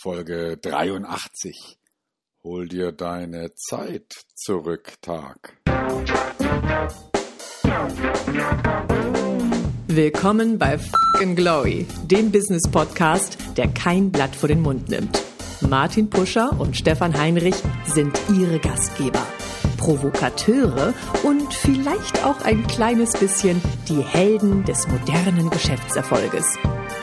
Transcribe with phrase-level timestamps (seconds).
[0.00, 1.76] Folge 83.
[2.44, 5.56] Hol dir deine Zeit zurück, Tag.
[9.88, 15.20] Willkommen bei Fucking Glory, dem Business Podcast, der kein Blatt vor den Mund nimmt.
[15.62, 19.26] Martin Puscher und Stefan Heinrich sind ihre Gastgeber.
[19.78, 20.94] Provokateure
[21.24, 26.56] und vielleicht auch ein kleines bisschen die Helden des modernen Geschäftserfolges.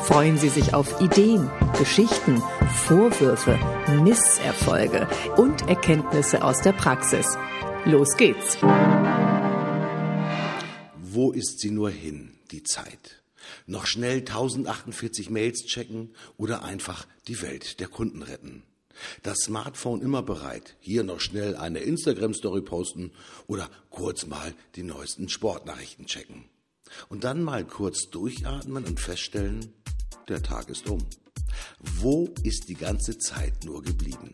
[0.08, 1.50] Freuen Sie sich auf Ideen,
[1.80, 2.40] Geschichten,
[2.86, 3.58] Vorwürfe,
[4.04, 7.26] Misserfolge und Erkenntnisse aus der Praxis.
[7.86, 8.56] Los geht's!
[11.02, 13.24] Wo ist sie nur hin, die Zeit?
[13.66, 18.62] Noch schnell 1048 Mails checken oder einfach die Welt der Kunden retten.
[19.24, 23.12] Das Smartphone immer bereit, hier noch schnell eine Instagram-Story posten
[23.48, 26.46] oder kurz mal die neuesten Sportnachrichten checken.
[27.10, 29.74] Und dann mal kurz durchatmen und feststellen,
[30.30, 31.06] der Tag ist um.
[31.80, 34.34] Wo ist die ganze Zeit nur geblieben?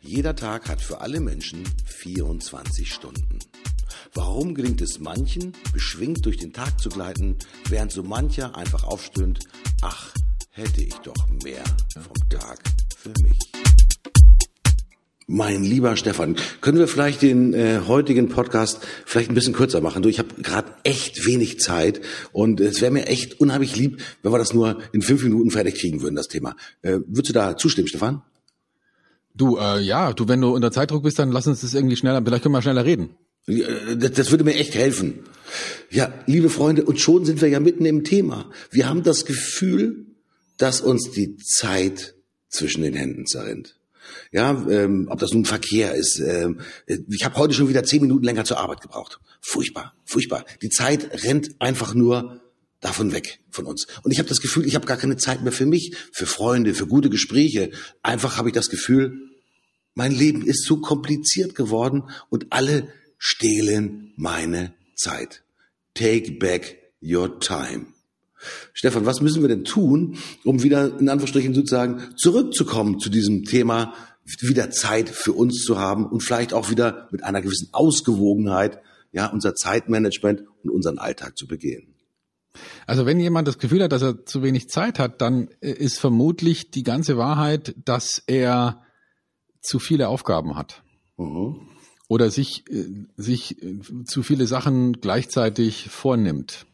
[0.00, 3.38] Jeder Tag hat für alle Menschen 24 Stunden.
[4.12, 7.36] Warum gelingt es manchen, beschwingt durch den Tag zu gleiten,
[7.68, 9.40] während so mancher einfach aufstöhnt,
[9.82, 10.12] ach,
[10.50, 12.62] hätte ich doch mehr vom Tag
[12.96, 13.53] für mich.
[15.26, 20.02] Mein lieber Stefan, können wir vielleicht den äh, heutigen Podcast vielleicht ein bisschen kürzer machen?
[20.02, 24.32] Du, ich habe gerade echt wenig Zeit und es wäre mir echt unheimlich lieb, wenn
[24.32, 26.56] wir das nur in fünf Minuten fertig kriegen würden, das Thema.
[26.82, 28.20] Äh, würdest du da zustimmen, Stefan?
[29.34, 32.22] Du, äh, ja, du, wenn du unter Zeitdruck bist, dann lass uns das irgendwie schneller,
[32.22, 33.16] vielleicht können wir schneller reden.
[33.46, 35.20] Äh, das, das würde mir echt helfen.
[35.90, 38.50] Ja, liebe Freunde, und schon sind wir ja mitten im Thema.
[38.70, 40.04] Wir haben das Gefühl,
[40.58, 42.14] dass uns die Zeit
[42.50, 43.76] zwischen den Händen zerrinnt.
[44.32, 46.18] Ja, ähm, ob das nun Verkehr ist.
[46.20, 49.20] Ähm, ich habe heute schon wieder zehn Minuten länger zur Arbeit gebraucht.
[49.40, 50.44] Furchtbar, furchtbar.
[50.62, 52.40] Die Zeit rennt einfach nur
[52.80, 53.86] davon weg von uns.
[54.02, 56.74] Und ich habe das Gefühl, ich habe gar keine Zeit mehr für mich, für Freunde,
[56.74, 57.70] für gute Gespräche.
[58.02, 59.30] Einfach habe ich das Gefühl,
[59.94, 65.44] mein Leben ist zu kompliziert geworden und alle stehlen meine Zeit.
[65.94, 67.93] Take back your time.
[68.72, 73.94] Stefan, was müssen wir denn tun, um wieder in Anführungsstrichen sozusagen zurückzukommen zu diesem Thema,
[74.40, 78.80] wieder Zeit für uns zu haben und vielleicht auch wieder mit einer gewissen Ausgewogenheit,
[79.12, 81.94] ja, unser Zeitmanagement und unseren Alltag zu begehen?
[82.86, 85.98] Also wenn jemand das Gefühl hat, dass er zu wenig Zeit hat, dann äh, ist
[85.98, 88.82] vermutlich die ganze Wahrheit, dass er
[89.60, 90.82] zu viele Aufgaben hat.
[91.16, 91.68] Mhm.
[92.08, 96.66] Oder sich, äh, sich äh, zu viele Sachen gleichzeitig vornimmt.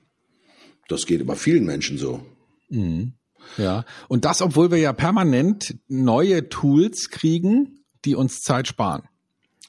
[0.90, 2.20] Das geht aber vielen Menschen so.
[2.68, 3.12] Mhm.
[3.56, 9.02] Ja, und das, obwohl wir ja permanent neue Tools kriegen, die uns Zeit sparen.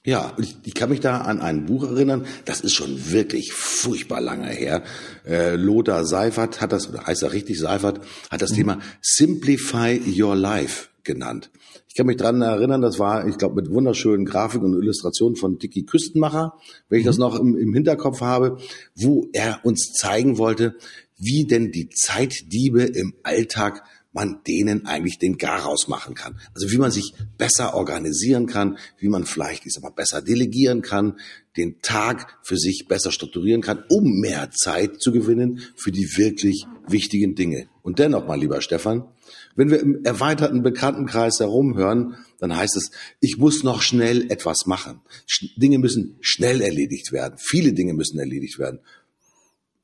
[0.04, 4.20] Ja, ich, ich kann mich da an ein Buch erinnern, das ist schon wirklich furchtbar
[4.20, 4.84] lange her.
[5.28, 8.02] Äh, Lothar Seifert hat das, oder heißt er richtig Seifert,
[8.32, 8.56] hat das mhm.
[8.56, 11.52] Thema Simplify Your Life genannt.
[11.88, 15.60] Ich kann mich dran erinnern, das war, ich glaube, mit wunderschönen Grafiken und Illustrationen von
[15.60, 16.54] Dicky Küstenmacher,
[16.90, 17.10] wenn ich mhm.
[17.10, 18.58] das noch im, im Hinterkopf habe,
[18.96, 20.76] wo er uns zeigen wollte,
[21.22, 23.84] wie denn die Zeitdiebe im Alltag
[24.14, 26.38] man denen eigentlich den Garaus machen kann.
[26.54, 30.82] Also wie man sich besser organisieren kann, wie man vielleicht, ich sag mal, besser delegieren
[30.82, 31.18] kann,
[31.56, 36.66] den Tag für sich besser strukturieren kann, um mehr Zeit zu gewinnen für die wirklich
[36.88, 37.70] wichtigen Dinge.
[37.84, 39.06] Und dennoch mal, lieber Stefan,
[39.56, 45.02] wenn wir im erweiterten Bekanntenkreis herumhören, dann heißt es, ich muss noch schnell etwas machen.
[45.56, 47.36] Dinge müssen schnell erledigt werden.
[47.38, 48.80] Viele Dinge müssen erledigt werden.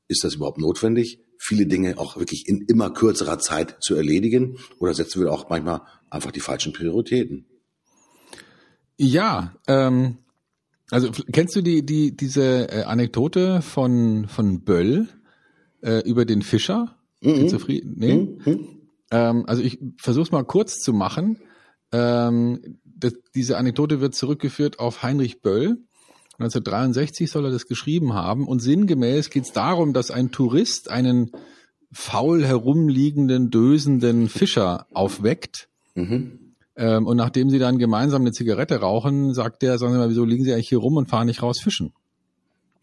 [0.06, 1.20] Ist das überhaupt notwendig?
[1.38, 4.58] Viele Dinge auch wirklich in immer kürzerer Zeit zu erledigen?
[4.78, 7.46] Oder setzen wir auch manchmal einfach die falschen Prioritäten?
[8.96, 10.18] Ja, ähm,
[10.90, 15.08] also kennst du die, die, diese äh, Anekdote von, von Böll
[15.82, 16.96] äh, über den Fischer?
[17.20, 17.48] Mhm.
[17.48, 17.94] Zufrieden?
[17.96, 18.14] Nee?
[18.44, 18.68] Mhm.
[19.10, 21.38] Ähm, also ich versuche es mal kurz zu machen.
[21.92, 25.78] Ähm, das, diese Anekdote wird zurückgeführt auf Heinrich Böll.
[26.38, 28.46] 1963 soll er das geschrieben haben.
[28.46, 31.32] Und sinngemäß geht es darum, dass ein Tourist einen
[31.92, 35.68] faul herumliegenden, dösenden Fischer aufweckt.
[35.94, 36.54] Mhm.
[36.76, 40.24] Ähm, und nachdem sie dann gemeinsam eine Zigarette rauchen, sagt der, sagen Sie mal, wieso
[40.24, 41.92] liegen Sie eigentlich hier rum und fahren nicht raus fischen?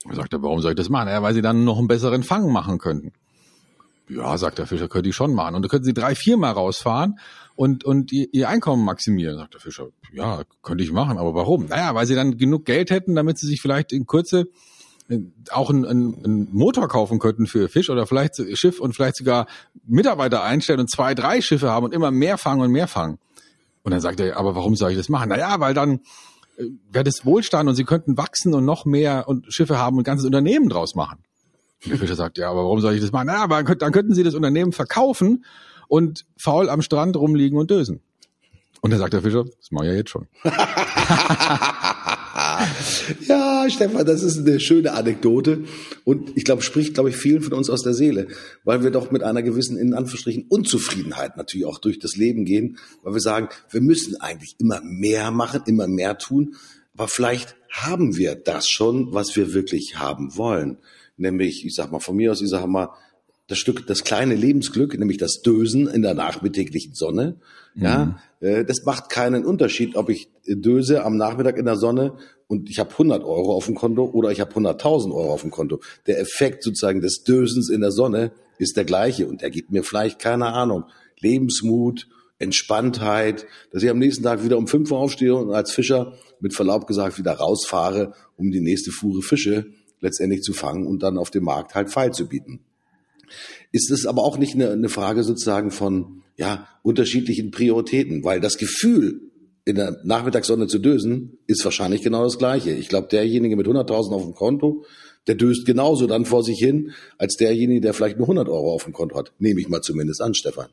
[0.07, 1.07] Er sagt er, warum soll ich das machen?
[1.07, 3.13] Ja, weil Sie dann noch einen besseren Fang machen könnten.
[4.10, 5.56] Ja, sagt der Fischer, könnte ich schon machen.
[5.56, 7.16] Und da könnten Sie drei, viermal rausfahren
[7.56, 9.38] und, und ihr Einkommen maximieren.
[9.38, 11.68] Sagt der Fischer, ja, könnte ich machen, aber warum?
[11.68, 14.48] Naja, weil sie dann genug Geld hätten, damit sie sich vielleicht in Kürze
[15.07, 15.19] äh,
[15.52, 19.48] auch einen, einen Motor kaufen könnten für Fisch oder vielleicht Schiff und vielleicht sogar
[19.86, 23.19] Mitarbeiter einstellen und zwei, drei Schiffe haben und immer mehr fangen und mehr fangen.
[23.84, 25.30] Und dann sagt er, aber warum soll ich das machen?
[25.30, 26.02] Naja, weil dann
[26.57, 30.02] äh, wäre das Wohlstand und sie könnten wachsen und noch mehr und Schiffe haben und
[30.02, 31.19] ein ganzes Unternehmen draus machen.
[31.84, 33.28] Und der Fischer sagt, ja, aber warum soll ich das machen?
[33.28, 35.46] Naja, aber dann könnten sie das Unternehmen verkaufen
[35.88, 38.02] und faul am Strand rumliegen und dösen.
[38.82, 40.28] Und dann sagt der Fischer, das mache ich ja jetzt schon.
[43.28, 45.64] ja, Stefan, das ist eine schöne Anekdote
[46.04, 48.28] und ich glaube, spricht, glaube ich, vielen von uns aus der Seele,
[48.64, 52.78] weil wir doch mit einer gewissen, in Anführungsstrichen, Unzufriedenheit natürlich auch durch das Leben gehen,
[53.02, 56.56] weil wir sagen, wir müssen eigentlich immer mehr machen, immer mehr tun,
[56.94, 60.78] aber vielleicht haben wir das schon, was wir wirklich haben wollen.
[61.18, 62.90] Nämlich, ich sag mal von mir aus, ich sag mal,
[63.47, 67.38] das Stück, das kleine Lebensglück, nämlich das Dösen in der nachmittäglichen Sonne.
[67.75, 68.47] Ja, mhm.
[68.47, 72.80] äh, das macht keinen Unterschied, ob ich döse am Nachmittag in der Sonne und ich
[72.80, 75.81] habe 100 Euro auf dem Konto oder ich habe 100.000 Euro auf dem Konto.
[76.07, 79.83] Der Effekt sozusagen des Dösens in der Sonne ist der gleiche und der gibt mir
[79.83, 80.86] vielleicht keine Ahnung
[81.19, 82.07] Lebensmut,
[82.38, 86.53] Entspanntheit, dass ich am nächsten Tag wieder um 5 Uhr aufstehe und als Fischer mit
[86.53, 89.68] Verlaub gesagt wieder rausfahre, um die nächste Fuhre Fische
[90.01, 92.59] letztendlich zu fangen und dann auf dem Markt halt feil zu bieten.
[93.72, 98.57] Ist es aber auch nicht eine, eine Frage sozusagen von ja, unterschiedlichen Prioritäten, weil das
[98.57, 99.22] Gefühl,
[99.63, 102.72] in der Nachmittagssonne zu dösen, ist wahrscheinlich genau das Gleiche.
[102.72, 104.86] Ich glaube, derjenige mit 100.000 auf dem Konto,
[105.27, 108.83] der döst genauso dann vor sich hin, als derjenige, der vielleicht nur 100 Euro auf
[108.83, 109.33] dem Konto hat.
[109.39, 110.68] Nehme ich mal zumindest an, Stefan.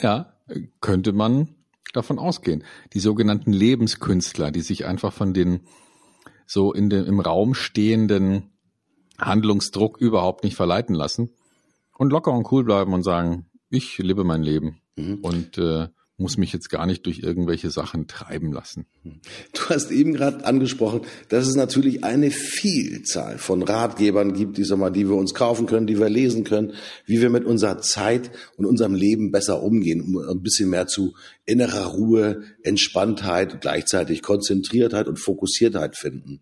[0.00, 0.34] Ja,
[0.80, 1.48] könnte man
[1.92, 2.62] davon ausgehen.
[2.92, 5.60] Die sogenannten Lebenskünstler, die sich einfach von den
[6.46, 8.50] so in dem, im Raum stehenden
[9.18, 11.30] Handlungsdruck überhaupt nicht verleiten lassen
[11.98, 15.18] und locker und cool bleiben und sagen, ich lebe mein Leben mhm.
[15.22, 15.88] und äh,
[16.18, 18.86] muss mich jetzt gar nicht durch irgendwelche Sachen treiben lassen.
[19.52, 24.78] Du hast eben gerade angesprochen, dass es natürlich eine Vielzahl von Ratgebern gibt, die, sag
[24.78, 26.72] mal, die wir uns kaufen können, die wir lesen können,
[27.04, 31.14] wie wir mit unserer Zeit und unserem Leben besser umgehen, um ein bisschen mehr zu
[31.44, 36.40] innerer Ruhe, Entspanntheit, gleichzeitig Konzentriertheit und Fokussiertheit finden.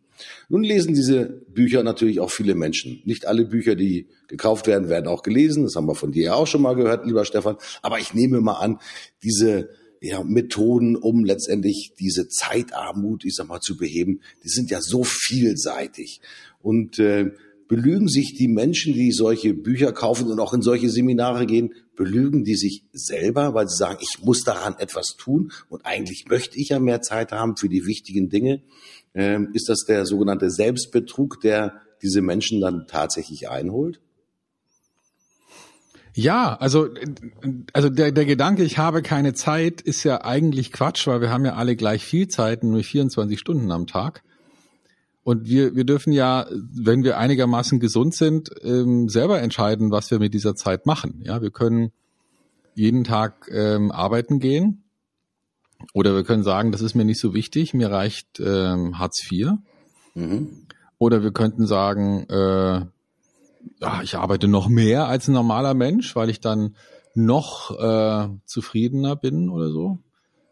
[0.48, 3.02] Nun lesen diese Bücher natürlich auch viele Menschen.
[3.04, 5.64] Nicht alle Bücher, die gekauft werden, werden auch gelesen.
[5.64, 7.56] Das haben wir von dir ja auch schon mal gehört, lieber Stefan.
[7.82, 8.78] Aber ich nehme mal an,
[9.22, 9.70] diese
[10.00, 15.02] ja, Methoden, um letztendlich diese Zeitarmut, ich sag mal, zu beheben, die sind ja so
[15.02, 16.20] vielseitig.
[16.60, 17.30] Und äh,
[17.68, 22.44] belügen sich die Menschen, die solche Bücher kaufen und auch in solche Seminare gehen, belügen
[22.44, 26.70] die sich selber, weil sie sagen, ich muss daran etwas tun und eigentlich möchte ich
[26.70, 28.62] ja mehr Zeit haben für die wichtigen Dinge.
[29.14, 34.00] Ähm, ist das der sogenannte Selbstbetrug, der diese Menschen dann tatsächlich einholt?
[36.16, 36.88] Ja, also,
[37.72, 41.44] also der, der Gedanke, ich habe keine Zeit, ist ja eigentlich Quatsch, weil wir haben
[41.44, 44.22] ja alle gleich viel Zeit, nur 24 Stunden am Tag.
[45.24, 50.18] Und wir, wir dürfen ja, wenn wir einigermaßen gesund sind, ähm, selber entscheiden, was wir
[50.18, 51.20] mit dieser Zeit machen.
[51.24, 51.90] Ja, wir können
[52.74, 54.83] jeden Tag ähm, arbeiten gehen
[55.92, 59.52] oder wir können sagen, das ist mir nicht so wichtig, mir reicht ähm, Hartz IV.
[60.14, 60.66] Mhm.
[60.98, 62.86] Oder wir könnten sagen, äh,
[63.80, 66.76] ja, ich arbeite noch mehr als ein normaler Mensch, weil ich dann
[67.14, 69.98] noch äh, zufriedener bin oder so.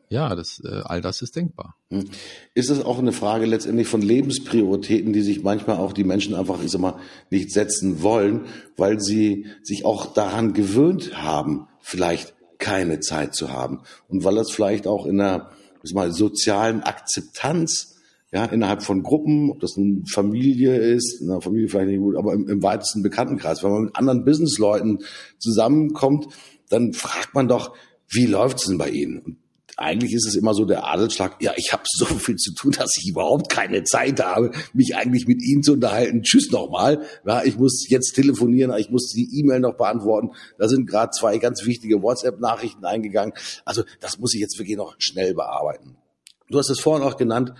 [0.08, 1.74] Ja, das, äh, all das ist denkbar.
[1.88, 2.10] Mhm.
[2.52, 6.62] Ist es auch eine Frage letztendlich von Lebensprioritäten, die sich manchmal auch die Menschen einfach,
[6.62, 6.98] ich sag mal,
[7.30, 8.42] nicht setzen wollen,
[8.76, 13.80] weil sie sich auch daran gewöhnt haben, vielleicht keine Zeit zu haben.
[14.08, 15.50] Und weil das vielleicht auch in einer
[15.92, 17.96] mal, sozialen Akzeptanz
[18.32, 22.16] ja, innerhalb von Gruppen, ob das eine Familie ist, in einer Familie vielleicht nicht gut,
[22.16, 25.00] aber im, im weitesten Bekanntenkreis, wenn man mit anderen Businessleuten
[25.38, 26.28] zusammenkommt,
[26.70, 27.74] dann fragt man doch,
[28.08, 29.18] wie läuft's denn bei Ihnen?
[29.18, 29.36] Und
[29.82, 32.96] eigentlich ist es immer so der Adelsschlag, ja, ich habe so viel zu tun, dass
[32.96, 36.22] ich überhaupt keine Zeit habe, mich eigentlich mit Ihnen zu unterhalten.
[36.22, 37.02] Tschüss nochmal.
[37.26, 40.30] Ja, ich muss jetzt telefonieren, ich muss die E-Mail noch beantworten.
[40.58, 43.34] Da sind gerade zwei ganz wichtige WhatsApp-Nachrichten eingegangen.
[43.64, 45.96] Also das muss ich jetzt wirklich noch schnell bearbeiten.
[46.48, 47.52] Du hast es vorhin auch genannt,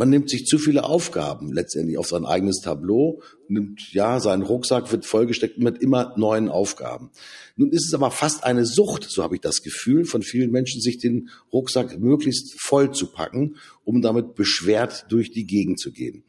[0.00, 4.90] man nimmt sich zu viele Aufgaben letztendlich auf sein eigenes Tableau, nimmt, ja, sein Rucksack
[4.92, 7.10] wird vollgesteckt mit immer neuen Aufgaben.
[7.56, 10.80] Nun ist es aber fast eine Sucht, so habe ich das Gefühl, von vielen Menschen,
[10.80, 16.24] sich den Rucksack möglichst voll zu packen, um damit beschwert durch die Gegend zu gehen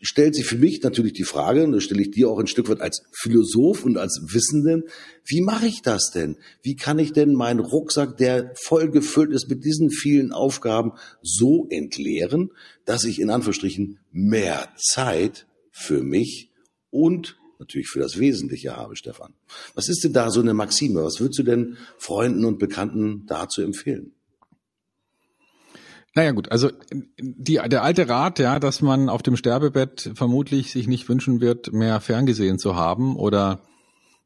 [0.00, 2.68] stellt sich für mich natürlich die Frage, und das stelle ich dir auch ein Stück
[2.68, 4.84] weit als Philosoph und als Wissenden,
[5.24, 6.36] wie mache ich das denn?
[6.62, 10.92] Wie kann ich denn meinen Rucksack, der voll gefüllt ist mit diesen vielen Aufgaben,
[11.22, 12.50] so entleeren,
[12.84, 16.50] dass ich in Anführungsstrichen mehr Zeit für mich
[16.90, 19.34] und natürlich für das Wesentliche habe, Stefan.
[19.74, 21.02] Was ist denn da so eine Maxime?
[21.02, 24.12] Was würdest du denn Freunden und Bekannten dazu empfehlen?
[26.18, 26.72] Naja gut, also
[27.20, 31.72] die, der alte Rat, ja, dass man auf dem Sterbebett vermutlich sich nicht wünschen wird,
[31.72, 33.60] mehr ferngesehen zu haben oder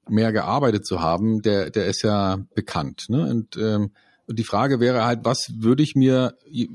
[0.08, 3.10] mehr gearbeitet zu haben, der, der ist ja bekannt.
[3.10, 3.28] Ne?
[3.28, 3.90] Und, ähm,
[4.26, 6.32] die Frage wäre halt, was würde ich mir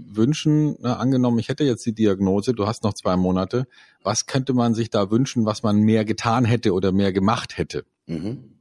[0.08, 3.66] wünschen, ne, angenommen, ich hätte jetzt die Diagnose, du hast noch zwei Monate,
[4.04, 7.86] was könnte man sich da wünschen, was man mehr getan hätte oder mehr gemacht hätte?
[8.06, 8.52] Mhm.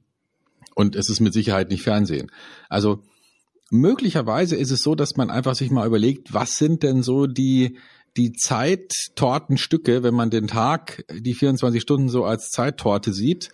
[0.75, 2.30] Und es ist mit Sicherheit nicht Fernsehen.
[2.70, 3.02] Also
[3.70, 7.78] möglicherweise ist es so, dass man einfach sich mal überlegt, was sind denn so die
[8.16, 13.50] die Zeittortenstücke, wenn man den Tag, die 24 Stunden so als Zeittorte sieht.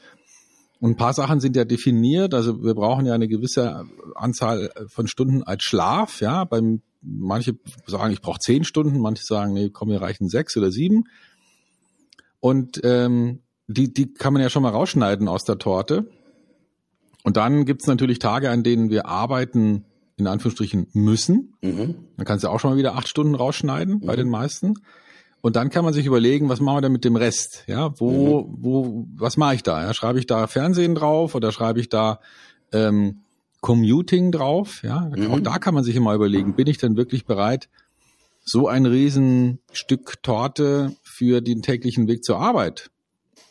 [0.80, 2.34] Und ein paar Sachen sind ja definiert.
[2.34, 6.20] Also wir brauchen ja eine gewisse Anzahl von Stunden als Schlaf.
[6.20, 10.56] Ja, beim manche sagen, ich brauche zehn Stunden, manche sagen, nee, komm, mir reichen sechs
[10.56, 11.04] oder sieben.
[12.40, 16.08] Und ähm, die, die kann man ja schon mal rausschneiden aus der Torte.
[17.24, 19.84] Und dann gibt's natürlich Tage, an denen wir arbeiten
[20.22, 21.54] in Anführungsstrichen müssen.
[21.62, 21.94] Mhm.
[22.16, 24.06] Dann kannst du auch schon mal wieder acht Stunden rausschneiden mhm.
[24.06, 24.74] bei den meisten.
[25.40, 27.64] Und dann kann man sich überlegen, was machen wir denn mit dem Rest?
[27.66, 28.56] Ja, wo, mhm.
[28.60, 29.82] wo, was mache ich da?
[29.82, 32.20] Ja, schreibe ich da Fernsehen drauf oder schreibe ich da
[32.72, 33.22] ähm,
[33.60, 34.82] Commuting drauf?
[34.82, 35.42] Ja, auch mhm.
[35.42, 37.68] da kann man sich immer überlegen, bin ich denn wirklich bereit,
[38.44, 42.90] so ein Riesenstück Torte für den täglichen Weg zur Arbeit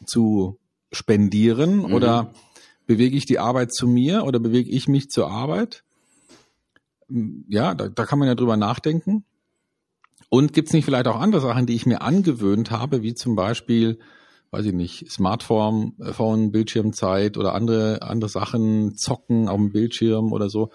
[0.05, 0.59] zu
[0.91, 1.93] spendieren mhm.
[1.93, 2.33] oder
[2.85, 5.83] bewege ich die Arbeit zu mir oder bewege ich mich zur Arbeit?
[7.47, 9.25] Ja, da, da kann man ja drüber nachdenken.
[10.29, 13.99] Und gibt's nicht vielleicht auch andere Sachen, die ich mir angewöhnt habe, wie zum Beispiel,
[14.51, 20.49] weiß ich nicht, Smartphone, äh, Bildschirmzeit oder andere, andere Sachen, Zocken auf dem Bildschirm oder
[20.49, 20.71] so,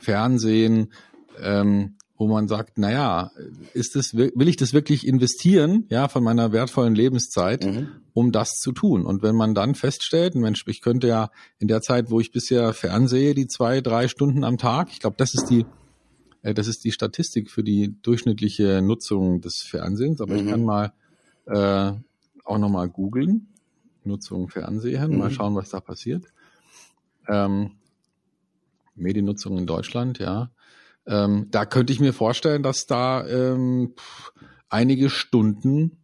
[0.00, 0.92] Fernsehen,
[1.40, 3.32] ähm, wo man sagt, naja,
[3.72, 7.88] ist das, will ich das wirklich investieren, ja, von meiner wertvollen Lebenszeit, mhm.
[8.12, 9.04] um das zu tun?
[9.04, 12.72] Und wenn man dann feststellt, Mensch, ich könnte ja in der Zeit, wo ich bisher
[12.72, 15.66] fernsehe, die zwei, drei Stunden am Tag, ich glaube, das ist die,
[16.42, 20.40] äh, das ist die Statistik für die durchschnittliche Nutzung des Fernsehens, aber mhm.
[20.40, 20.92] ich kann mal
[21.46, 21.92] äh,
[22.44, 23.48] auch nochmal googeln,
[24.04, 25.18] Nutzung Fernsehen, mhm.
[25.18, 26.26] mal schauen, was da passiert.
[27.26, 27.72] Ähm,
[28.94, 30.50] Mediennutzung in Deutschland, ja.
[31.06, 33.94] Ähm, da könnte ich mir vorstellen, dass da ähm,
[34.68, 36.03] einige Stunden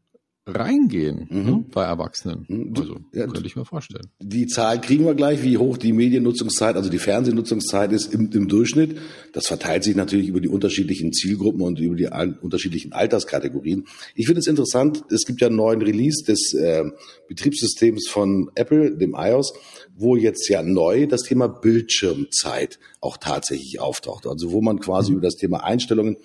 [0.55, 1.45] reingehen mhm.
[1.45, 2.45] ne, bei Erwachsenen.
[2.49, 2.75] Mhm.
[2.77, 4.07] Also ja, könnte ich mir vorstellen.
[4.21, 8.49] Die Zahl kriegen wir gleich, wie hoch die Mediennutzungszeit, also die Fernsehnutzungszeit ist im, im
[8.49, 8.99] Durchschnitt.
[9.33, 13.87] Das verteilt sich natürlich über die unterschiedlichen Zielgruppen und über die al unterschiedlichen Alterskategorien.
[14.15, 16.85] Ich finde es interessant, es gibt ja einen neuen Release des äh,
[17.29, 19.53] Betriebssystems von Apple, dem iOS,
[19.97, 24.27] wo jetzt ja neu das Thema Bildschirmzeit auch tatsächlich auftaucht.
[24.27, 25.19] Also wo man quasi mhm.
[25.19, 26.17] über das Thema Einstellungen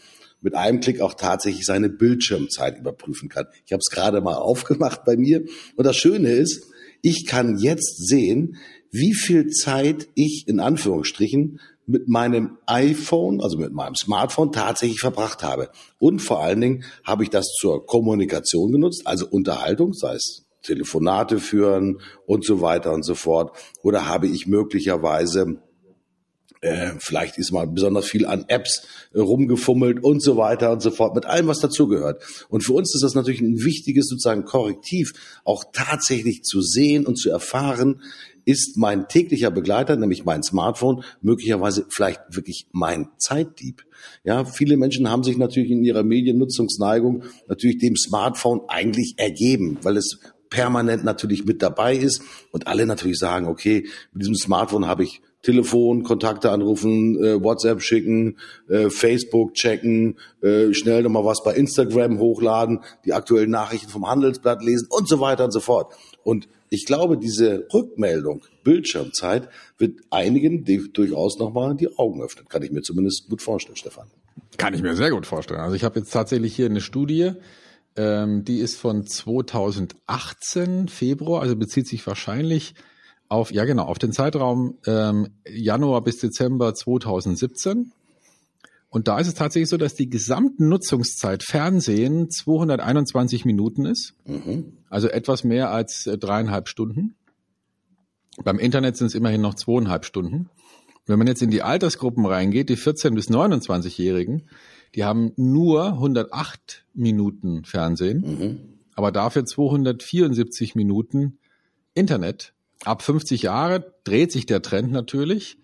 [0.46, 3.48] mit einem Klick auch tatsächlich seine Bildschirmzeit überprüfen kann.
[3.66, 5.44] Ich habe es gerade mal aufgemacht bei mir.
[5.76, 6.68] Und das Schöne ist,
[7.02, 8.58] ich kann jetzt sehen,
[8.92, 15.42] wie viel Zeit ich in Anführungsstrichen mit meinem iPhone, also mit meinem Smartphone tatsächlich verbracht
[15.42, 15.70] habe.
[15.98, 21.40] Und vor allen Dingen habe ich das zur Kommunikation genutzt, also Unterhaltung, sei es Telefonate
[21.40, 23.58] führen und so weiter und so fort.
[23.82, 25.60] Oder habe ich möglicherweise
[26.66, 31.14] äh, vielleicht ist mal besonders viel an Apps rumgefummelt und so weiter und so fort,
[31.14, 32.24] mit allem, was dazugehört.
[32.50, 37.18] Und für uns ist das natürlich ein wichtiges sozusagen Korrektiv, auch tatsächlich zu sehen und
[37.18, 38.02] zu erfahren,
[38.46, 43.84] ist mein täglicher Begleiter, nämlich mein Smartphone, möglicherweise vielleicht wirklich mein Zeitdieb.
[44.24, 49.98] Ja, viele Menschen haben sich natürlich in ihrer Mediennutzungsneigung natürlich dem Smartphone eigentlich ergeben, weil
[49.98, 50.20] es
[50.50, 55.22] permanent natürlich mit dabei ist und alle natürlich sagen, okay, mit diesem Smartphone habe ich
[55.46, 58.38] Telefon, Kontakte anrufen, äh, WhatsApp schicken,
[58.68, 64.64] äh, Facebook checken, äh, schnell nochmal was bei Instagram hochladen, die aktuellen Nachrichten vom Handelsblatt
[64.64, 65.94] lesen und so weiter und so fort.
[66.24, 72.48] Und ich glaube, diese Rückmeldung, Bildschirmzeit, wird einigen durchaus nochmal die Augen öffnen.
[72.50, 74.08] Kann ich mir zumindest gut vorstellen, Stefan.
[74.58, 75.60] Kann ich mir sehr gut vorstellen.
[75.60, 77.34] Also ich habe jetzt tatsächlich hier eine Studie,
[77.96, 82.74] ähm, die ist von 2018 Februar, also bezieht sich wahrscheinlich
[83.36, 87.92] auf, ja genau, auf den Zeitraum ähm, Januar bis Dezember 2017.
[88.90, 94.14] Und da ist es tatsächlich so, dass die Gesamtnutzungszeit Fernsehen 221 Minuten ist.
[94.26, 94.78] Mhm.
[94.90, 97.16] Also etwas mehr als äh, dreieinhalb Stunden.
[98.44, 100.50] Beim Internet sind es immerhin noch zweieinhalb Stunden.
[101.06, 104.48] Wenn man jetzt in die Altersgruppen reingeht, die 14- bis 29-Jährigen,
[104.96, 108.60] die haben nur 108 Minuten Fernsehen, mhm.
[108.96, 111.38] aber dafür 274 Minuten
[111.94, 112.55] Internet
[112.88, 115.58] ab 50 Jahre dreht sich der Trend natürlich.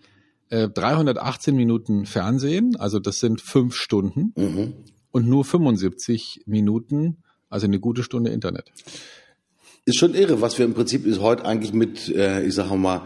[0.50, 4.74] Äh, 318 Minuten Fernsehen, also das sind fünf Stunden mhm.
[5.10, 8.70] und nur 75 Minuten, also eine gute Stunde Internet.
[9.84, 13.02] Ist schon irre, was wir im Prinzip ist heute eigentlich mit, äh, ich sag mal,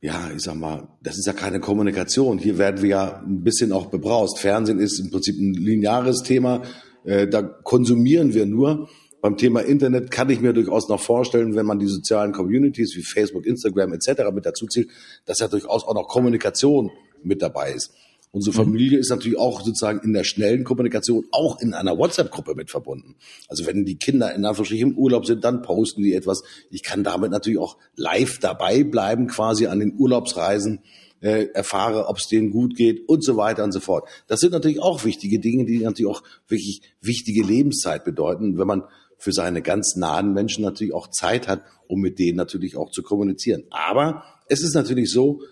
[0.00, 2.38] ja, ich sag mal, das ist ja keine Kommunikation.
[2.38, 4.38] Hier werden wir ja ein bisschen auch bebraust.
[4.38, 6.62] Fernsehen ist im Prinzip ein lineares Thema.
[7.04, 8.88] Äh, da konsumieren wir nur.
[9.20, 13.02] Beim Thema Internet kann ich mir durchaus noch vorstellen, wenn man die sozialen Communities wie
[13.02, 14.30] Facebook, Instagram etc.
[14.32, 14.88] mit dazu zählt,
[15.26, 16.90] dass ja durchaus auch noch Kommunikation
[17.22, 17.92] mit dabei ist.
[18.32, 18.64] Unsere mhm.
[18.64, 23.16] Familie ist natürlich auch sozusagen in der schnellen Kommunikation auch in einer WhatsApp-Gruppe mit verbunden.
[23.48, 26.42] Also wenn die Kinder in Anführungsstrichen im Urlaub sind, dann posten die etwas.
[26.70, 30.80] Ich kann damit natürlich auch live dabei bleiben, quasi an den Urlaubsreisen
[31.20, 34.08] äh, erfahre, ob es denen gut geht und so weiter und so fort.
[34.28, 38.84] Das sind natürlich auch wichtige Dinge, die natürlich auch wirklich wichtige Lebenszeit bedeuten, wenn man
[39.20, 43.02] für seine ganz nahen Menschen natürlich auch Zeit hat, um mit denen natürlich auch zu
[43.02, 43.64] kommunizieren.
[43.70, 45.42] Aber es ist natürlich so,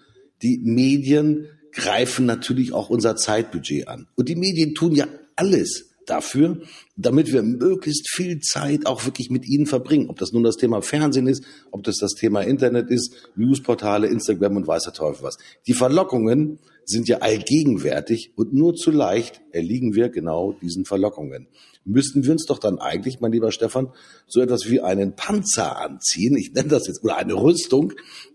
[0.42, 4.08] die Medien greifen natürlich auch unser Zeitbudget an.
[4.16, 5.06] Und die Medien tun ja
[5.36, 6.60] alles dafür,
[6.96, 10.08] damit wir möglichst viel Zeit auch wirklich mit ihnen verbringen.
[10.08, 14.56] Ob das nun das Thema Fernsehen ist, ob das das Thema Internet ist, Newsportale, Instagram
[14.56, 15.38] und weiß der Teufel was.
[15.66, 21.48] Die Verlockungen sind ja allgegenwärtig und nur zu leicht erliegen wir genau diesen Verlockungen.
[21.84, 23.92] Müssten wir uns doch dann eigentlich, mein lieber Stefan,
[24.26, 27.92] so etwas wie einen Panzer anziehen, ich nenne das jetzt, oder eine Rüstung,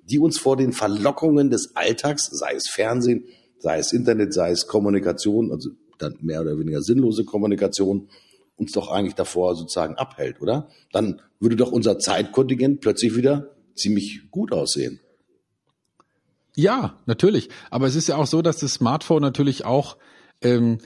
[0.09, 3.25] die uns vor den Verlockungen des Alltags, sei es Fernsehen,
[3.57, 8.09] sei es Internet, sei es Kommunikation, also dann mehr oder weniger sinnlose Kommunikation,
[8.55, 10.69] uns doch eigentlich davor sozusagen abhält, oder?
[10.91, 14.99] Dann würde doch unser Zeitkontingent plötzlich wieder ziemlich gut aussehen.
[16.55, 17.49] Ja, natürlich.
[17.71, 19.97] Aber es ist ja auch so, dass das Smartphone natürlich auch
[20.41, 20.77] ähm,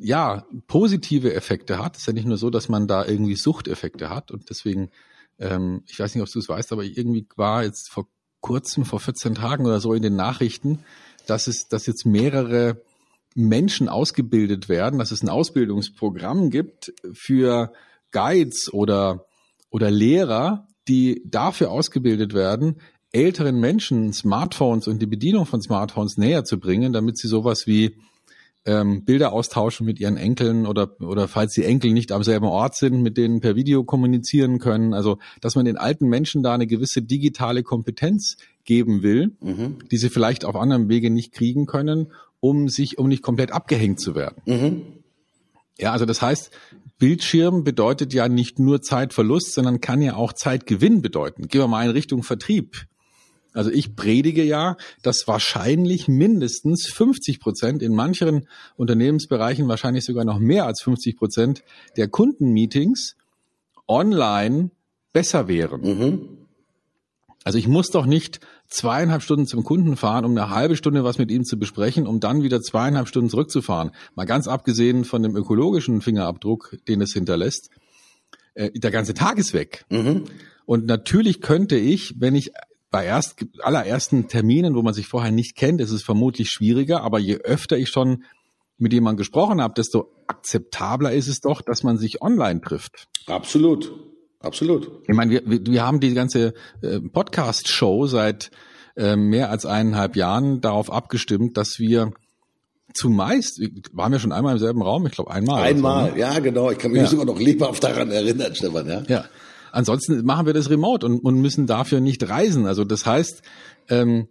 [0.00, 1.96] ja positive Effekte hat.
[1.96, 4.90] Es ist ja nicht nur so, dass man da irgendwie Suchteffekte hat und deswegen,
[5.38, 8.06] ähm, ich weiß nicht, ob du es weißt, aber irgendwie war jetzt vor
[8.40, 10.80] kurzem, vor 14 Tagen oder so in den Nachrichten,
[11.26, 12.82] dass es, dass jetzt mehrere
[13.34, 17.72] Menschen ausgebildet werden, dass es ein Ausbildungsprogramm gibt für
[18.10, 19.26] Guides oder,
[19.70, 22.80] oder Lehrer, die dafür ausgebildet werden,
[23.12, 27.96] älteren Menschen Smartphones und die Bedienung von Smartphones näher zu bringen, damit sie sowas wie
[28.64, 32.76] ähm, Bilder austauschen mit ihren Enkeln oder, oder falls die Enkel nicht am selben Ort
[32.76, 34.94] sind, mit denen per Video kommunizieren können.
[34.94, 39.78] Also, dass man den alten Menschen da eine gewisse digitale Kompetenz geben will, mhm.
[39.90, 42.12] die sie vielleicht auf anderem Wege nicht kriegen können,
[42.42, 44.42] um sich, um nicht komplett abgehängt zu werden.
[44.46, 44.82] Mhm.
[45.78, 46.50] Ja, also das heißt,
[46.98, 51.46] Bildschirm bedeutet ja nicht nur Zeitverlust, sondern kann ja auch Zeitgewinn bedeuten.
[51.46, 52.86] Gehen wir mal in Richtung Vertrieb.
[53.54, 60.38] Also ich predige ja, dass wahrscheinlich mindestens 50 Prozent, in manchen Unternehmensbereichen wahrscheinlich sogar noch
[60.38, 61.62] mehr als 50 Prozent
[61.96, 63.16] der Kundenmeetings
[63.86, 64.70] online
[65.12, 65.80] besser wären.
[65.82, 66.31] Mhm.
[67.44, 71.18] Also ich muss doch nicht zweieinhalb Stunden zum Kunden fahren, um eine halbe Stunde was
[71.18, 73.90] mit ihm zu besprechen, um dann wieder zweieinhalb Stunden zurückzufahren.
[74.14, 77.70] Mal ganz abgesehen von dem ökologischen Fingerabdruck, den es hinterlässt.
[78.54, 79.84] Äh, der ganze Tag ist weg.
[79.90, 80.24] Mhm.
[80.66, 82.52] Und natürlich könnte ich, wenn ich
[82.90, 87.18] bei erst, allerersten Terminen, wo man sich vorher nicht kennt, ist es vermutlich schwieriger, aber
[87.18, 88.24] je öfter ich schon
[88.78, 93.08] mit jemandem gesprochen habe, desto akzeptabler ist es doch, dass man sich online trifft.
[93.26, 93.92] Absolut,
[94.42, 94.90] absolut.
[95.06, 98.50] Ich meine, wir, wir haben die ganze äh, Podcast-Show seit
[98.96, 102.12] äh, mehr als eineinhalb Jahren darauf abgestimmt, dass wir
[102.94, 103.60] zumeist,
[103.92, 105.06] waren wir schon einmal im selben Raum?
[105.06, 105.62] Ich glaube einmal.
[105.62, 106.20] Einmal, so, ne?
[106.20, 106.70] ja genau.
[106.70, 107.06] Ich kann mich ja.
[107.06, 108.86] sogar noch lebhaft daran erinnern, Stefan.
[108.86, 109.02] Ja.
[109.08, 109.24] ja.
[109.70, 112.66] Ansonsten machen wir das remote und, und müssen dafür nicht reisen.
[112.66, 113.42] Also das heißt,
[113.88, 114.28] ähm,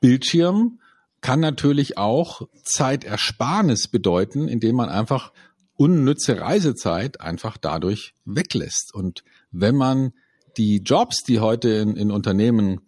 [0.00, 0.78] Bildschirm
[1.20, 5.32] kann natürlich auch Zeitersparnis bedeuten, indem man einfach
[5.76, 8.94] unnütze Reisezeit einfach dadurch weglässt.
[8.94, 10.12] Und wenn man
[10.56, 12.80] die Jobs, die heute in, in Unternehmen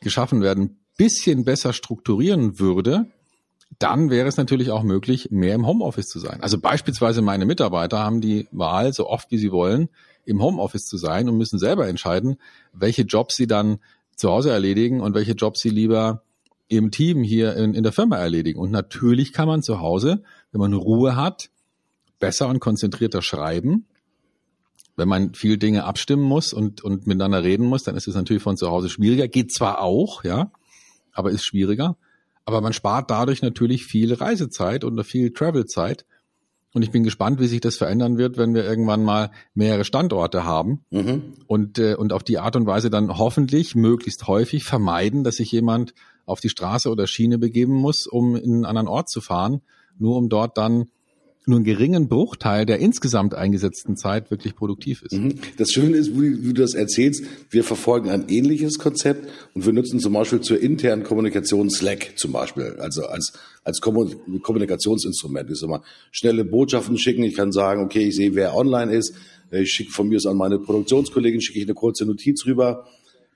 [0.00, 3.06] geschaffen werden, bisschen besser strukturieren würde,
[3.78, 6.40] dann wäre es natürlich auch möglich, mehr im Homeoffice zu sein.
[6.40, 9.88] Also beispielsweise meine Mitarbeiter haben die Wahl, so oft wie sie wollen,
[10.24, 12.38] im Homeoffice zu sein und müssen selber entscheiden,
[12.72, 13.78] welche Jobs sie dann
[14.16, 16.22] zu Hause erledigen und welche Jobs sie lieber
[16.66, 18.58] im Team hier in, in der Firma erledigen.
[18.58, 20.22] Und natürlich kann man zu Hause,
[20.52, 21.50] wenn man Ruhe hat,
[22.18, 23.86] besser und konzentrierter schreiben.
[24.96, 28.42] Wenn man viel Dinge abstimmen muss und, und miteinander reden muss, dann ist es natürlich
[28.42, 29.28] von zu Hause schwieriger.
[29.28, 30.50] Geht zwar auch, ja,
[31.12, 31.96] aber ist schwieriger.
[32.44, 36.04] Aber man spart dadurch natürlich viel Reisezeit und viel Travelzeit.
[36.74, 40.44] Und ich bin gespannt, wie sich das verändern wird, wenn wir irgendwann mal mehrere Standorte
[40.44, 41.34] haben mhm.
[41.46, 45.50] und, äh, und auf die Art und Weise dann hoffentlich möglichst häufig vermeiden, dass sich
[45.50, 45.94] jemand
[46.26, 49.62] auf die Straße oder Schiene begeben muss, um in einen anderen Ort zu fahren,
[49.98, 50.88] nur um dort dann
[51.48, 55.12] nur einen geringen Bruchteil der insgesamt eingesetzten Zeit wirklich produktiv ist.
[55.12, 55.34] Mhm.
[55.56, 60.00] Das Schöne ist, wie du das erzählst, wir verfolgen ein ähnliches Konzept und wir nutzen
[60.00, 63.32] zum Beispiel zur internen Kommunikation Slack zum Beispiel, also als,
[63.64, 65.50] als Kommunikationsinstrument.
[65.50, 65.82] Ich sag mal,
[66.12, 67.22] schnelle Botschaften schicken.
[67.24, 69.14] Ich kann sagen, okay, ich sehe, wer online ist.
[69.50, 72.86] Ich schicke von mir aus an meine Produktionskollegin, schicke ich eine kurze Notiz rüber.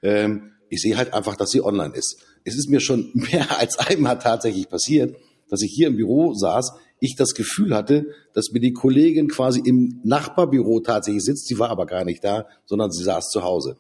[0.02, 2.18] Ähm, ich sehe halt einfach, dass sie online ist.
[2.44, 5.16] Es ist mir schon mehr als einmal tatsächlich passiert,
[5.48, 6.72] dass ich hier im Büro saß,
[7.02, 11.48] ich das Gefühl hatte, dass mir die Kollegin quasi im Nachbarbüro tatsächlich sitzt.
[11.48, 13.76] Sie war aber gar nicht da, sondern sie saß zu Hause.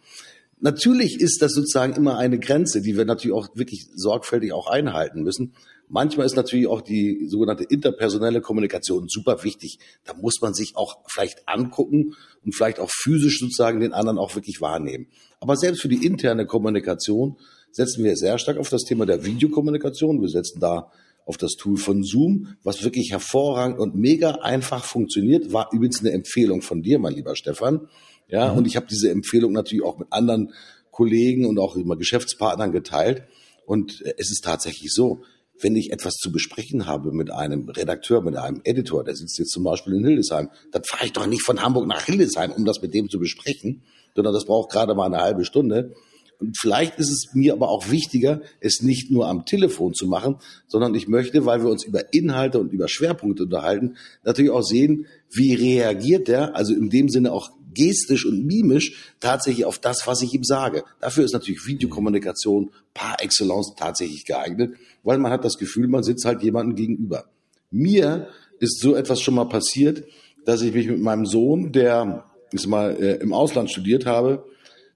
[0.58, 5.22] Natürlich ist das sozusagen immer eine Grenze, die wir natürlich auch wirklich sorgfältig auch einhalten
[5.22, 5.54] müssen.
[5.88, 9.78] Manchmal ist natürlich auch die sogenannte interpersonelle Kommunikation super wichtig.
[10.04, 14.34] Da muss man sich auch vielleicht angucken und vielleicht auch physisch sozusagen den anderen auch
[14.34, 15.06] wirklich wahrnehmen.
[15.38, 17.36] Aber selbst für die interne Kommunikation
[17.70, 20.20] setzen wir sehr stark auf das Thema der Videokommunikation.
[20.20, 20.90] Wir setzen da
[21.26, 25.52] auf das Tool von Zoom, was wirklich hervorragend und mega einfach funktioniert.
[25.52, 27.88] War übrigens eine Empfehlung von dir, mein lieber Stefan.
[28.28, 28.58] Ja, mhm.
[28.58, 30.52] und ich habe diese Empfehlung natürlich auch mit anderen
[30.90, 33.22] Kollegen und auch immer Geschäftspartnern geteilt.
[33.66, 35.22] Und es ist tatsächlich so,
[35.60, 39.52] wenn ich etwas zu besprechen habe mit einem Redakteur, mit einem Editor, der sitzt jetzt
[39.52, 42.82] zum Beispiel in Hildesheim, dann fahre ich doch nicht von Hamburg nach Hildesheim, um das
[42.82, 43.82] mit dem zu besprechen,
[44.14, 45.94] sondern das braucht gerade mal eine halbe Stunde.
[46.42, 50.36] Und vielleicht ist es mir aber auch wichtiger, es nicht nur am Telefon zu machen,
[50.66, 55.06] sondern ich möchte, weil wir uns über Inhalte und über Schwerpunkte unterhalten, natürlich auch sehen,
[55.30, 60.20] wie reagiert der, also in dem Sinne auch gestisch und mimisch tatsächlich auf das, was
[60.22, 60.82] ich ihm sage.
[61.00, 64.74] Dafür ist natürlich Videokommunikation par excellence tatsächlich geeignet,
[65.04, 67.26] weil man hat das Gefühl, man sitzt halt jemandem gegenüber.
[67.70, 68.26] Mir
[68.58, 70.02] ist so etwas schon mal passiert,
[70.44, 74.44] dass ich mich mit meinem Sohn, der ist mal äh, im Ausland studiert habe,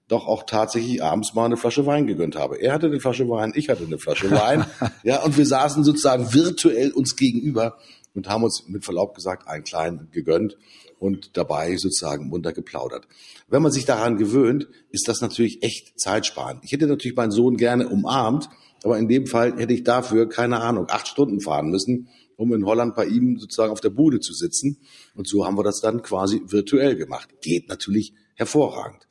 [0.07, 2.61] doch auch tatsächlich abends mal eine Flasche Wein gegönnt habe.
[2.61, 4.65] Er hatte eine Flasche Wein, ich hatte eine Flasche Wein.
[5.03, 7.77] ja, und wir saßen sozusagen virtuell uns gegenüber
[8.13, 10.57] und haben uns mit Verlaub gesagt einen kleinen gegönnt
[10.99, 13.07] und dabei sozusagen munter geplaudert.
[13.49, 16.63] Wenn man sich daran gewöhnt, ist das natürlich echt zeitsparend.
[16.63, 18.49] Ich hätte natürlich meinen Sohn gerne umarmt,
[18.83, 22.65] aber in dem Fall hätte ich dafür, keine Ahnung, acht Stunden fahren müssen, um in
[22.65, 24.77] Holland bei ihm sozusagen auf der Bude zu sitzen.
[25.15, 27.29] Und so haben wir das dann quasi virtuell gemacht.
[27.41, 29.06] Geht natürlich hervorragend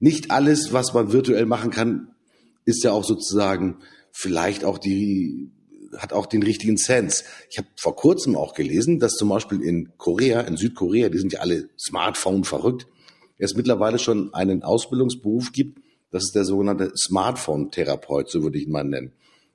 [0.00, 2.08] nicht alles, was man virtuell machen kann,
[2.64, 3.78] ist ja auch sozusagen
[4.10, 5.52] vielleicht auch die
[5.98, 7.24] hat auch den richtigen Sense.
[7.50, 11.32] Ich habe vor kurzem auch gelesen, dass zum Beispiel in Korea, in Südkorea, die sind
[11.32, 12.86] ja alle Smartphone verrückt,
[13.38, 18.72] es mittlerweile schon einen Ausbildungsberuf gibt, das ist der sogenannte Smartphone-Therapeut, so würde ich ihn
[18.72, 19.12] mal nennen.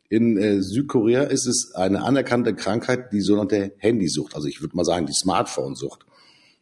[0.10, 4.86] In äh, Südkorea ist es eine anerkannte Krankheit, die sogenannte Handysucht, also ich würde mal
[4.86, 6.06] sagen die Smartphone-Sucht.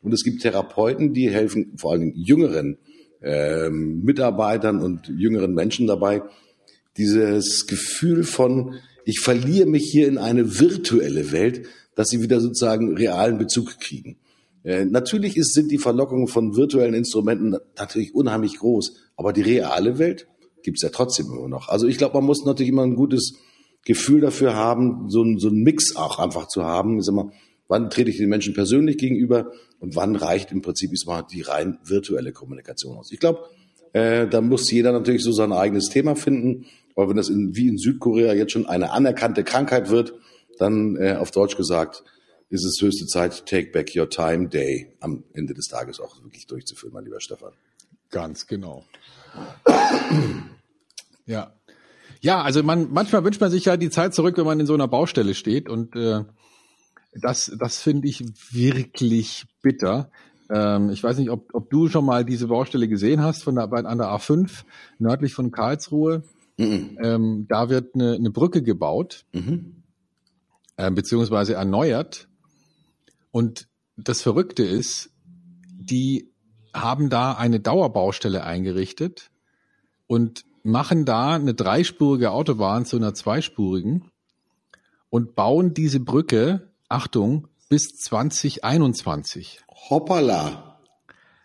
[0.02, 2.78] Und es gibt Therapeuten, die helfen vor allen Dingen jüngeren
[3.24, 6.22] ähm, Mitarbeitern und jüngeren Menschen dabei,
[6.98, 12.96] dieses Gefühl von, ich verliere mich hier in eine virtuelle Welt, dass sie wieder sozusagen
[12.96, 14.18] realen Bezug kriegen.
[14.64, 20.00] Äh, natürlich ist, sind die Verlockungen von virtuellen Instrumenten natürlich unheimlich groß, aber die reale
[20.00, 20.28] Welt
[20.64, 21.70] gibt's ja trotzdem immer noch.
[21.70, 23.36] Also ich glaube, man muss natürlich immer ein gutes
[23.86, 27.00] Gefühl dafür haben, so so ein Mix auch einfach zu haben.
[27.00, 27.32] Ich sag mal,
[27.68, 31.80] wann trete ich den Menschen persönlich gegenüber und wann reicht im Prinzip mal die rein
[31.84, 33.12] virtuelle Kommunikation aus.
[33.12, 33.50] Ich glaube,
[33.94, 36.66] äh, da muss jeder natürlich so sein eigenes Thema finden.
[36.96, 40.14] Aber wenn das in, wie in Südkorea jetzt schon eine anerkannte Krankheit wird,
[40.60, 42.04] dann äh, auf Deutsch gesagt,
[42.50, 46.46] ist es höchste Zeit, Take Back Your Time Day am Ende des Tages auch wirklich
[46.46, 47.54] durchzuführen, mein lieber Stefan.
[48.12, 48.86] Ganz genau.
[51.26, 51.52] ja.
[52.22, 54.76] Ja, also man, manchmal wünscht man sich ja die Zeit zurück, wenn man in so
[54.76, 56.24] einer Baustelle steht und äh,
[57.16, 60.10] das, das finde ich wirklich bitter.
[60.50, 63.72] Ähm, ich weiß nicht, ob, ob du schon mal diese Baustelle gesehen hast von der,
[63.72, 64.64] an der A5
[65.00, 66.24] nördlich von Karlsruhe.
[66.58, 66.98] Mhm.
[67.02, 69.84] Ähm, da wird eine, eine Brücke gebaut, mhm.
[70.78, 72.28] äh, beziehungsweise erneuert.
[73.32, 75.12] Und das Verrückte ist,
[75.72, 76.32] die
[76.74, 79.32] haben da eine Dauerbaustelle eingerichtet
[80.08, 84.10] und machen da eine dreispurige Autobahn zu einer zweispurigen
[85.10, 89.62] und bauen diese Brücke Achtung, bis 2021.
[89.90, 90.80] Hoppala.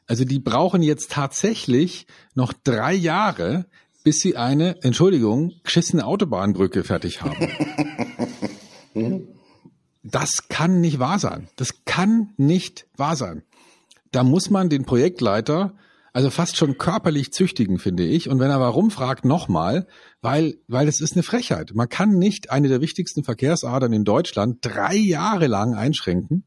[0.07, 3.65] Also die brauchen jetzt tatsächlich noch drei Jahre,
[4.05, 7.49] bis sie eine, Entschuldigung, geschissene Autobahnbrücke fertig haben.
[10.03, 11.49] das kann nicht wahr sein.
[11.57, 13.43] Das kann nicht wahr sein.
[14.11, 15.73] Da muss man den Projektleiter
[16.13, 18.29] also fast schon körperlich züchtigen, finde ich.
[18.29, 19.87] Und wenn er warum fragt, nochmal,
[20.21, 21.73] weil, weil es ist eine Frechheit.
[21.75, 26.45] Man kann nicht eine der wichtigsten Verkehrsadern in Deutschland drei Jahre lang einschränken.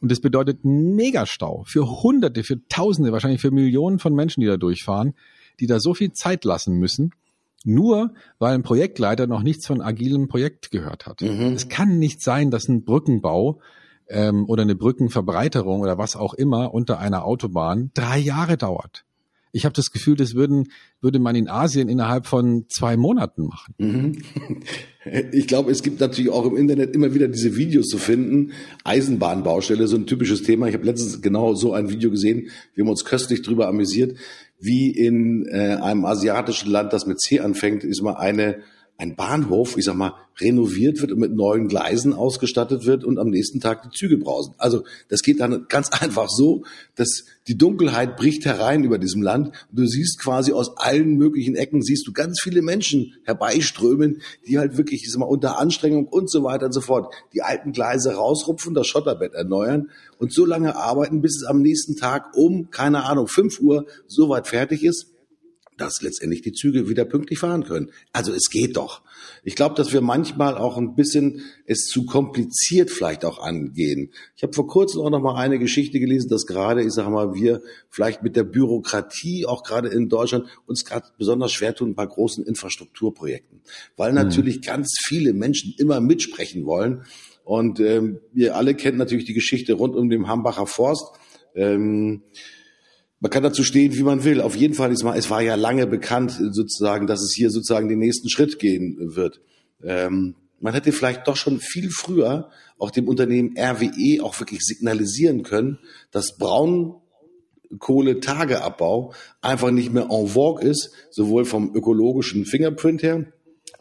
[0.00, 4.56] Und das bedeutet Megastau für Hunderte, für Tausende, wahrscheinlich für Millionen von Menschen, die da
[4.56, 5.14] durchfahren,
[5.60, 7.12] die da so viel Zeit lassen müssen,
[7.64, 11.20] nur weil ein Projektleiter noch nichts von agilem Projekt gehört hat.
[11.20, 11.52] Mhm.
[11.52, 13.60] Es kann nicht sein, dass ein Brückenbau
[14.08, 19.04] ähm, oder eine Brückenverbreiterung oder was auch immer unter einer Autobahn drei Jahre dauert.
[19.54, 20.68] Ich habe das Gefühl, das würden,
[21.02, 23.74] würde man in Asien innerhalb von zwei Monaten machen.
[23.78, 24.22] Mhm.
[25.32, 28.52] Ich glaube, es gibt natürlich auch im Internet immer wieder diese Videos zu finden.
[28.84, 30.68] Eisenbahnbaustelle, so ein typisches Thema.
[30.68, 32.50] Ich habe letztens genau so ein Video gesehen.
[32.74, 34.16] Wir haben uns köstlich drüber amüsiert,
[34.60, 38.62] wie in äh, einem asiatischen Land, das mit C anfängt, ist mal eine
[39.02, 43.28] ein Bahnhof, ich sag mal, renoviert wird und mit neuen Gleisen ausgestattet wird und am
[43.28, 44.54] nächsten Tag die Züge brausen.
[44.58, 46.64] Also das geht dann ganz einfach so,
[46.94, 51.56] dass die Dunkelheit bricht herein über diesem Land und du siehst quasi aus allen möglichen
[51.56, 56.30] Ecken, siehst du ganz viele Menschen herbeiströmen, die halt wirklich ich mal, unter Anstrengung und
[56.30, 60.76] so weiter und so fort die alten Gleise rausrupfen, das Schotterbett erneuern und so lange
[60.76, 65.11] arbeiten, bis es am nächsten Tag um, keine Ahnung, fünf Uhr soweit fertig ist,
[65.82, 67.90] dass letztendlich die Züge wieder pünktlich fahren können.
[68.12, 69.02] Also es geht doch.
[69.42, 74.12] Ich glaube, dass wir manchmal auch ein bisschen es zu kompliziert vielleicht auch angehen.
[74.36, 77.34] Ich habe vor kurzem auch noch mal eine Geschichte gelesen, dass gerade, ich sage mal,
[77.34, 82.06] wir vielleicht mit der Bürokratie auch gerade in Deutschland uns gerade besonders schwer tun bei
[82.06, 83.60] großen Infrastrukturprojekten,
[83.96, 84.18] weil mhm.
[84.18, 84.62] natürlich mhm.
[84.62, 87.02] ganz viele Menschen immer mitsprechen wollen.
[87.44, 91.16] Und ähm, wir alle kennen natürlich die Geschichte rund um den Hambacher Forst.
[91.56, 92.22] Ähm,
[93.22, 94.40] man kann dazu stehen, wie man will.
[94.40, 97.88] Auf jeden Fall ist mal, es war ja lange bekannt, sozusagen, dass es hier sozusagen
[97.88, 99.40] den nächsten Schritt gehen wird.
[99.80, 105.44] Ähm, man hätte vielleicht doch schon viel früher auch dem Unternehmen RWE auch wirklich signalisieren
[105.44, 105.78] können,
[106.10, 113.32] dass Braunkohletageabbau einfach nicht mehr en vogue ist, sowohl vom ökologischen Fingerprint her,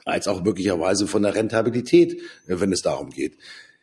[0.06, 3.39] als auch möglicherweise von der Rentabilität, wenn es darum geht.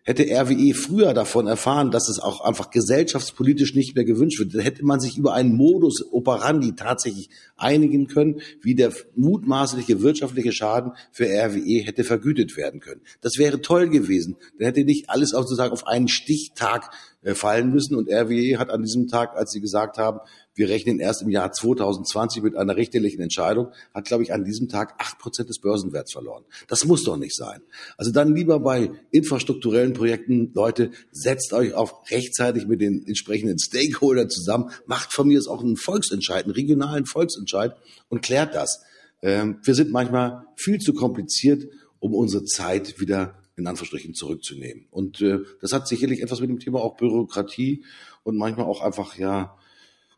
[0.08, 4.62] Hätte RWE früher davon erfahren, dass es auch einfach gesellschaftspolitisch nicht mehr gewünscht wird, dann
[4.62, 10.92] hätte man sich über einen Modus operandi tatsächlich einigen können, wie der mutmaßliche wirtschaftliche Schaden
[11.12, 13.02] für RWE hätte vergütet werden können.
[13.20, 14.38] Das wäre toll gewesen.
[14.58, 16.90] Dann hätte nicht alles sozusagen auf einen Stichtag
[17.22, 17.96] fallen müssen.
[17.96, 20.20] Und RWE hat an diesem Tag, als sie gesagt haben,
[20.54, 24.68] wir rechnen erst im Jahr 2020 mit einer richterlichen Entscheidung, hat, glaube ich, an diesem
[24.68, 26.44] Tag acht Prozent des Börsenwerts verloren.
[26.66, 27.60] Das muss doch nicht sein.
[27.96, 34.30] Also dann lieber bei infrastrukturellen Projekten, Leute, setzt euch auf rechtzeitig mit den entsprechenden Stakeholdern
[34.30, 37.74] zusammen, macht von mir aus auch einen Volksentscheid, einen regionalen Volksentscheid
[38.08, 38.82] und klärt das.
[39.22, 41.64] Ähm, wir sind manchmal viel zu kompliziert,
[42.00, 44.86] um unsere Zeit wieder in Anführungsstrichen zurückzunehmen.
[44.90, 47.84] Und äh, das hat sicherlich etwas mit dem Thema auch Bürokratie
[48.22, 49.56] und manchmal auch einfach ja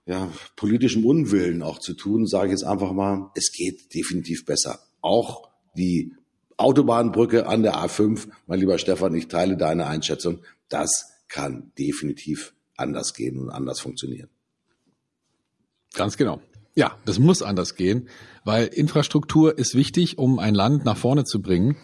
[0.07, 2.27] ja politischem Unwillen auch zu tun.
[2.27, 4.81] Sage ich jetzt einfach mal, es geht definitiv besser.
[5.01, 6.13] Auch die
[6.57, 10.41] Autobahnbrücke an der A5, mein lieber Stefan, ich teile deine Einschätzung.
[10.69, 14.29] Das kann definitiv anders gehen und anders funktionieren.
[15.95, 16.41] Ganz genau.
[16.75, 18.09] Ja, das muss anders gehen,
[18.45, 21.77] weil Infrastruktur ist wichtig, um ein Land nach vorne zu bringen.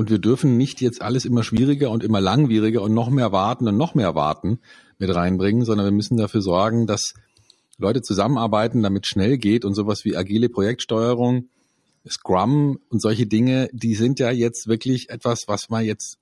[0.00, 3.68] Und wir dürfen nicht jetzt alles immer schwieriger und immer langwieriger und noch mehr warten
[3.68, 4.58] und noch mehr warten
[4.96, 7.12] mit reinbringen, sondern wir müssen dafür sorgen, dass
[7.76, 11.50] Leute zusammenarbeiten, damit schnell geht und sowas wie agile Projektsteuerung,
[12.08, 16.16] Scrum und solche Dinge, die sind ja jetzt wirklich etwas, was man jetzt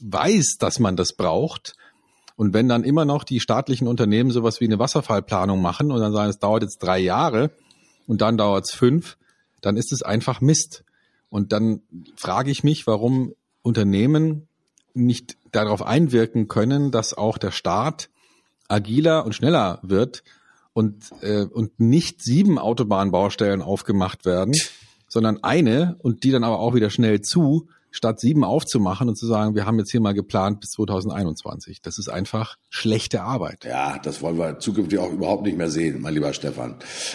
[0.00, 1.74] weiß, dass man das braucht.
[2.36, 6.14] Und wenn dann immer noch die staatlichen Unternehmen sowas wie eine Wasserfallplanung machen und dann
[6.14, 7.50] sagen, es dauert jetzt drei Jahre
[8.06, 9.18] und dann dauert es fünf,
[9.60, 10.82] dann ist es einfach Mist.
[11.32, 11.80] Und dann
[12.14, 14.48] frage ich mich, warum Unternehmen
[14.92, 18.10] nicht darauf einwirken können, dass auch der Staat
[18.68, 20.24] agiler und schneller wird
[20.74, 24.52] und, äh, und nicht sieben Autobahnbaustellen aufgemacht werden,
[25.08, 29.26] sondern eine und die dann aber auch wieder schnell zu, statt sieben aufzumachen und zu
[29.26, 31.80] sagen, wir haben jetzt hier mal geplant bis 2021.
[31.80, 33.64] Das ist einfach schlechte Arbeit.
[33.64, 36.74] Ja, das wollen wir zukünftig auch überhaupt nicht mehr sehen, mein lieber Stefan.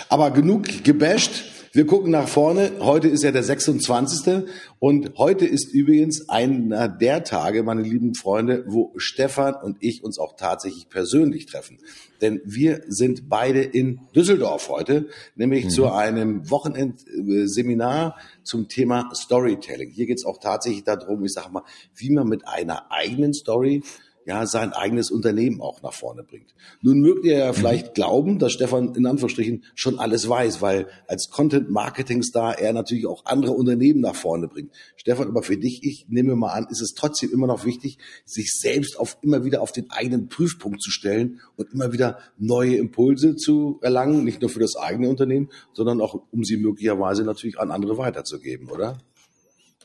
[0.09, 1.43] Aber genug gebasht.
[1.73, 2.71] Wir gucken nach vorne.
[2.79, 4.45] Heute ist ja der 26.
[4.79, 10.17] Und heute ist übrigens einer der Tage, meine lieben Freunde, wo Stefan und ich uns
[10.17, 11.79] auch tatsächlich persönlich treffen.
[12.21, 15.69] Denn wir sind beide in Düsseldorf heute, nämlich mhm.
[15.69, 19.89] zu einem Wochenendseminar zum Thema Storytelling.
[19.89, 21.63] Hier geht es auch tatsächlich darum, ich sage mal,
[21.95, 23.83] wie man mit einer eigenen Story
[24.27, 26.53] ja, sein eigenes Unternehmen auch nach vorne bringt.
[26.81, 27.55] Nun mögt ihr ja mhm.
[27.55, 33.23] vielleicht glauben, dass Stefan in Anführungsstrichen schon alles weiß, weil als Content-Marketing-Star er natürlich auch
[33.23, 34.71] andere Unternehmen nach vorne bringt.
[34.97, 38.51] Stefan, aber für dich, ich nehme mal an, ist es trotzdem immer noch wichtig, sich
[38.51, 43.37] selbst auf immer wieder auf den eigenen Prüfpunkt zu stellen und immer wieder neue Impulse
[43.37, 47.71] zu erlangen, nicht nur für das eigene Unternehmen, sondern auch, um sie möglicherweise natürlich an
[47.71, 48.97] andere weiterzugeben, oder?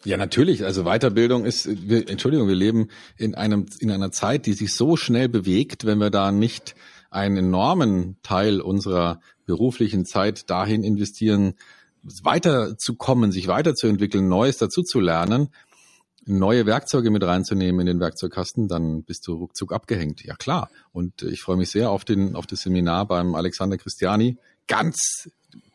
[0.05, 0.65] Ja, natürlich.
[0.65, 4.97] Also Weiterbildung ist, wir, Entschuldigung, wir leben in einem, in einer Zeit, die sich so
[4.97, 6.75] schnell bewegt, wenn wir da nicht
[7.11, 11.55] einen enormen Teil unserer beruflichen Zeit dahin investieren,
[12.03, 15.51] weiterzukommen, sich weiterzuentwickeln, Neues dazuzulernen,
[16.25, 20.25] neue Werkzeuge mit reinzunehmen in den Werkzeugkasten, dann bist du ruckzuck abgehängt.
[20.25, 20.71] Ja klar.
[20.93, 24.39] Und ich freue mich sehr auf den, auf das Seminar beim Alexander Christiani.
[24.67, 25.31] Ganz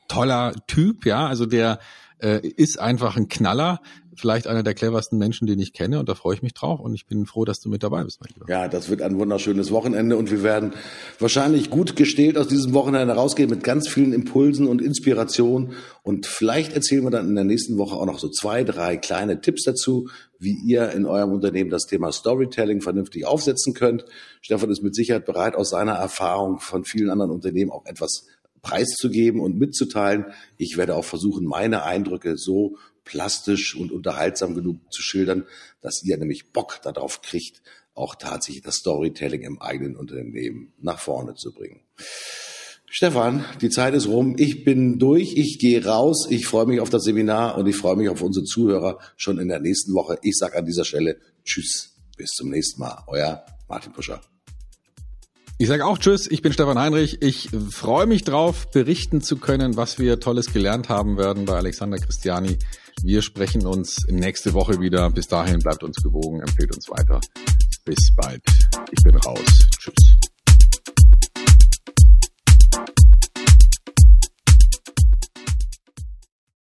[0.08, 1.80] toller Typ, ja, also der
[2.20, 3.80] äh, ist einfach ein Knaller
[4.20, 6.94] vielleicht einer der cleversten Menschen, den ich kenne und da freue ich mich drauf und
[6.94, 8.46] ich bin froh, dass du mit dabei bist, mein Lieber.
[8.50, 10.74] Ja, das wird ein wunderschönes Wochenende und wir werden
[11.20, 16.74] wahrscheinlich gut gestählt aus diesem Wochenende rausgehen mit ganz vielen Impulsen und Inspirationen und vielleicht
[16.74, 20.10] erzählen wir dann in der nächsten Woche auch noch so zwei, drei kleine Tipps dazu,
[20.40, 24.06] wie ihr in eurem Unternehmen das Thema Storytelling vernünftig aufsetzen könnt.
[24.42, 28.26] Stefan ist mit Sicherheit bereit, aus seiner Erfahrung von vielen anderen Unternehmen auch etwas
[28.62, 30.26] preiszugeben und mitzuteilen.
[30.58, 35.46] Ich werde auch versuchen, meine Eindrücke so plastisch und unterhaltsam genug zu schildern,
[35.82, 37.62] dass ihr nämlich Bock darauf kriegt,
[37.94, 41.82] auch tatsächlich das Storytelling im eigenen Unternehmen nach vorne zu bringen.
[42.90, 44.36] Stefan, die Zeit ist rum.
[44.38, 45.36] Ich bin durch.
[45.36, 46.28] Ich gehe raus.
[46.30, 49.50] Ich freue mich auf das Seminar und ich freue mich auf unsere Zuhörer schon in
[49.50, 50.18] der nächsten Woche.
[50.22, 51.96] Ich sage an dieser Stelle Tschüss.
[52.16, 53.04] Bis zum nächsten Mal.
[53.08, 54.22] Euer Martin Puscher.
[55.60, 57.24] Ich sage auch Tschüss, ich bin Stefan Heinrich.
[57.24, 61.98] Ich freue mich drauf, berichten zu können, was wir Tolles gelernt haben werden bei Alexander
[61.98, 62.60] Christiani.
[63.02, 65.10] Wir sprechen uns nächste Woche wieder.
[65.10, 67.20] Bis dahin bleibt uns gewogen, empfehlt uns weiter.
[67.86, 68.44] Bis bald.
[68.92, 69.68] Ich bin raus.
[69.80, 70.27] Tschüss.